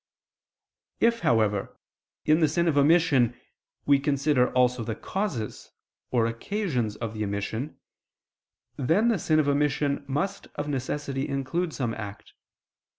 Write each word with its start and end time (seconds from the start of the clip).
If, 0.99 1.19
however, 1.19 1.77
in 2.25 2.39
the 2.39 2.47
sin 2.47 2.67
of 2.67 2.75
omission, 2.75 3.39
we 3.85 3.99
consider 3.99 4.51
also 4.53 4.83
the 4.83 4.95
causes, 4.95 5.69
or 6.09 6.25
occasions 6.25 6.95
of 6.95 7.13
the 7.13 7.23
omission, 7.23 7.79
then 8.77 9.09
the 9.09 9.19
sin 9.19 9.37
of 9.39 9.47
omission 9.47 10.03
must 10.07 10.47
of 10.55 10.67
necessity 10.67 11.29
include 11.29 11.71
some 11.71 11.93
act. 11.93 12.33